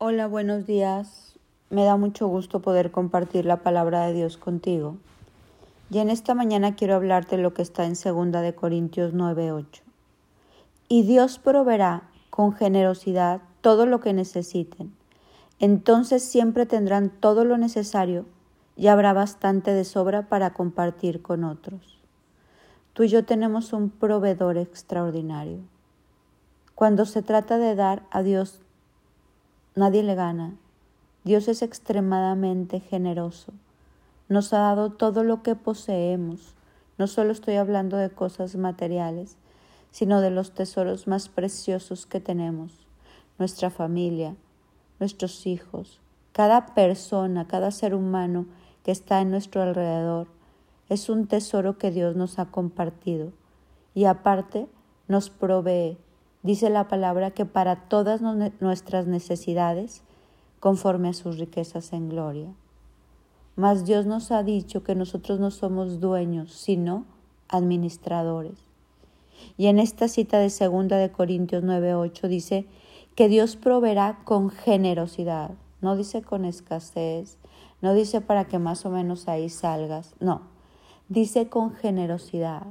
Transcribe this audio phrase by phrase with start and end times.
[0.00, 1.36] Hola, buenos días.
[1.70, 4.96] Me da mucho gusto poder compartir la palabra de Dios contigo.
[5.90, 9.82] Y en esta mañana quiero hablarte lo que está en 2 de Corintios 9:8.
[10.86, 14.94] Y Dios proveerá con generosidad todo lo que necesiten.
[15.58, 18.24] Entonces siempre tendrán todo lo necesario
[18.76, 21.98] y habrá bastante de sobra para compartir con otros.
[22.92, 25.58] Tú y yo tenemos un proveedor extraordinario.
[26.76, 28.62] Cuando se trata de dar a Dios,
[29.78, 30.56] nadie le gana.
[31.24, 33.52] Dios es extremadamente generoso.
[34.28, 36.54] Nos ha dado todo lo que poseemos.
[36.98, 39.36] No solo estoy hablando de cosas materiales,
[39.90, 42.86] sino de los tesoros más preciosos que tenemos,
[43.38, 44.34] nuestra familia,
[44.98, 46.00] nuestros hijos,
[46.32, 48.46] cada persona, cada ser humano
[48.82, 50.26] que está en nuestro alrededor.
[50.88, 53.32] Es un tesoro que Dios nos ha compartido
[53.94, 54.66] y aparte
[55.06, 55.98] nos provee
[56.42, 60.02] Dice la palabra que para todas nuestras necesidades,
[60.60, 62.48] conforme a sus riquezas en gloria.
[63.56, 67.04] Mas Dios nos ha dicho que nosotros no somos dueños, sino
[67.48, 68.58] administradores.
[69.56, 72.66] Y en esta cita de segunda de Corintios 9:8 dice
[73.14, 77.38] que Dios proveerá con generosidad, no dice con escasez,
[77.80, 80.42] no dice para que más o menos ahí salgas, no,
[81.08, 82.66] dice con generosidad.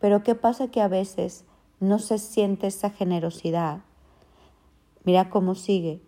[0.00, 1.44] Pero ¿qué pasa que a veces
[1.80, 3.80] no se siente esa generosidad.
[5.04, 6.00] Mira cómo sigue.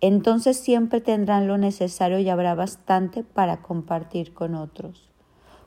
[0.00, 5.10] Entonces siempre tendrán lo necesario y habrá bastante para compartir con otros.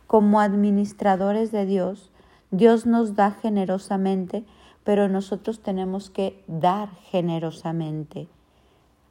[0.07, 2.11] Como administradores de Dios,
[2.49, 4.43] Dios nos da generosamente,
[4.83, 8.27] pero nosotros tenemos que dar generosamente.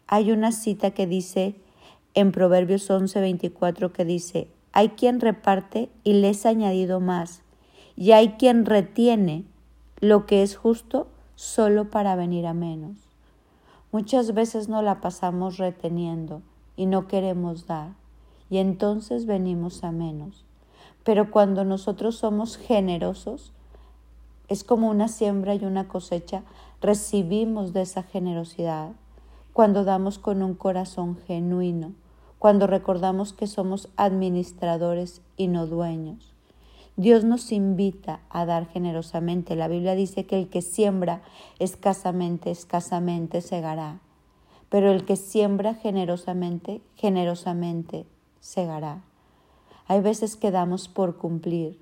[0.07, 1.55] Hay una cita que dice
[2.15, 7.43] en Proverbios 11:24 que dice, hay quien reparte y les ha añadido más,
[7.97, 9.45] y hay quien retiene
[10.01, 12.97] lo que es justo solo para venir a menos.
[13.93, 16.41] Muchas veces no la pasamos reteniendo
[16.75, 17.91] y no queremos dar,
[18.49, 20.45] y entonces venimos a menos.
[21.05, 23.53] Pero cuando nosotros somos generosos,
[24.49, 26.45] es como una siembra y una cosecha,
[26.81, 28.93] recibimos de esa generosidad.
[29.53, 31.93] Cuando damos con un corazón genuino,
[32.39, 36.30] cuando recordamos que somos administradores y no dueños.
[37.01, 39.57] Dios nos invita a dar generosamente.
[39.57, 41.23] La Biblia dice que el que siembra
[41.59, 44.01] escasamente, escasamente segará.
[44.69, 48.05] Pero el que siembra generosamente, generosamente
[48.41, 49.03] segará.
[49.87, 51.81] Hay veces que damos por cumplir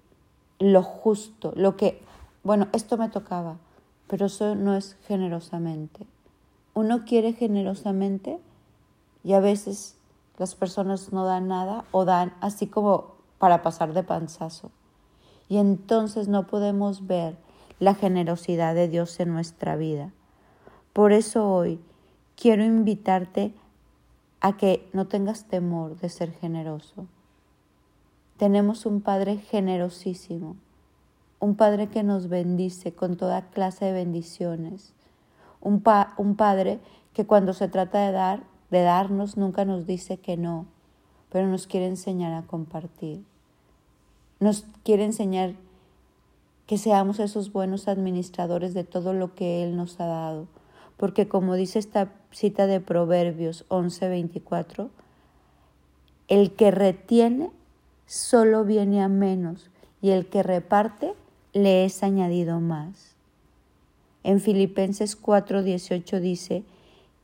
[0.61, 2.01] lo justo, lo que,
[2.45, 3.57] bueno, esto me tocaba,
[4.07, 6.07] pero eso no es generosamente.
[6.75, 8.39] Uno quiere generosamente
[9.25, 9.97] y a veces
[10.37, 14.71] las personas no dan nada o dan así como para pasar de panzazo
[15.49, 17.37] y entonces no podemos ver
[17.81, 20.13] la generosidad de Dios en nuestra vida.
[20.93, 21.81] Por eso hoy
[22.37, 23.55] quiero invitarte
[24.41, 27.07] a que no tengas temor de ser generoso.
[28.37, 30.57] Tenemos un Padre generosísimo,
[31.41, 34.93] un Padre que nos bendice con toda clase de bendiciones,
[35.61, 36.79] un, Padre
[37.15, 40.67] que cuando se trata de dar, de darnos, nunca nos dice que no,
[41.31, 43.25] pero nos quiere enseñar a compartir
[44.41, 45.55] nos quiere enseñar
[46.67, 50.47] que seamos esos buenos administradores de todo lo que Él nos ha dado.
[50.97, 54.91] Porque como dice esta cita de Proverbios 11:24,
[56.29, 57.51] el que retiene
[58.07, 59.71] solo viene a menos
[60.03, 61.15] y el que reparte
[61.53, 63.17] le es añadido más.
[64.25, 66.65] En Filipenses 4:18 dice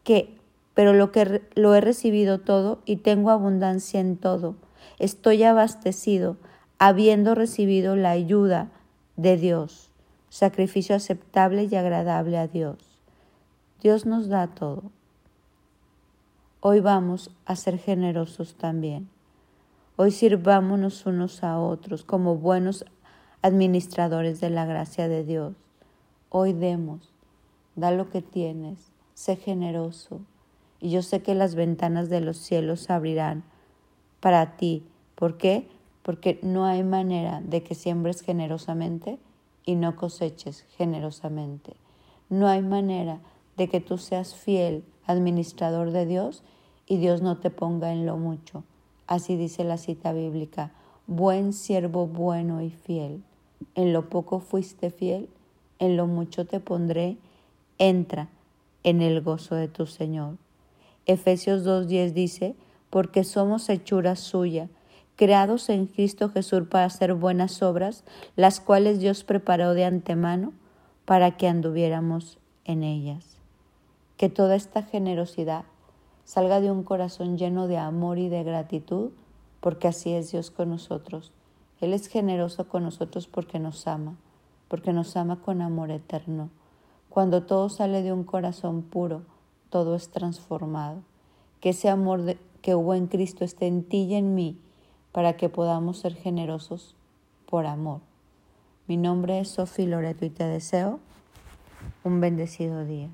[0.05, 0.39] que,
[0.75, 4.57] pero lo que lo he recibido todo y tengo abundancia en todo,
[4.99, 6.37] estoy abastecido,
[6.87, 8.71] habiendo recibido la ayuda
[9.17, 9.91] de Dios,
[10.29, 12.77] sacrificio aceptable y agradable a Dios.
[13.81, 14.83] Dios nos da todo.
[16.61, 19.09] Hoy vamos a ser generosos también.
[19.97, 22.85] Hoy sirvámonos unos a otros como buenos
[23.41, 25.55] administradores de la gracia de Dios.
[26.29, 27.15] Hoy demos,
[27.77, 30.21] da lo que tienes, sé generoso.
[30.81, 33.43] Y yo sé que las ventanas de los cielos se abrirán
[34.21, 34.85] para ti.
[35.15, 35.67] ¿Por qué?
[36.05, 39.19] Porque no hay manera de que siembres generosamente
[39.65, 41.75] y no coseches generosamente.
[42.29, 43.21] No hay manera
[43.57, 46.43] de que tú seas fiel administrador de Dios
[46.87, 48.65] y Dios no te ponga en lo mucho.
[49.07, 50.73] Así dice la cita bíblica,
[51.07, 53.25] buen siervo bueno y fiel.
[53.75, 55.31] En lo poco fuiste fiel,
[55.79, 57.17] en lo mucho te pondré,
[57.79, 58.29] entra
[58.83, 60.37] en el gozo de tu Señor.
[61.07, 62.57] Efesios 2.10 dice,
[62.91, 64.69] porque somos hechura suya,
[65.17, 68.05] creados en Cristo Jesús para hacer buenas obras,
[68.37, 70.53] las cuales Dios preparó de antemano
[71.05, 73.37] para que anduviéramos en ellas.
[74.17, 75.65] Que toda esta generosidad
[76.25, 79.11] salga de un corazón lleno de amor y de gratitud,
[79.61, 81.33] porque así es Dios con nosotros.
[81.81, 84.17] Él es generoso con nosotros porque nos ama,
[84.69, 86.51] porque nos ama con amor eterno.
[87.09, 89.23] Cuando todo sale de un corazón puro,
[89.71, 91.03] todo es transformado.
[91.61, 94.59] Que ese amor que hubo en Cristo esté en ti y en mí
[95.15, 96.97] para que podamos ser generosos
[97.47, 98.01] por amor.
[98.89, 100.99] Mi nombre es Sofi Loreto y te deseo
[102.03, 103.11] un bendecido día.